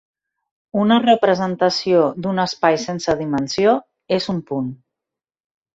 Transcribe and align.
Una 0.83 0.97
representació 1.03 2.01
d'un 2.25 2.43
espai 2.47 2.81
sense 2.87 3.19
dimensió, 3.23 3.79
és 4.21 4.31
un 4.37 4.43
punt. 4.51 4.75